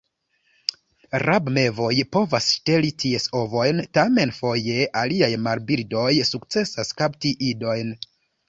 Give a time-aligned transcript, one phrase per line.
[1.23, 7.95] Rabmevoj povas ŝteli ties ovojn; tamen, foje aliaj marbirdoj sukcesas kapti idojn.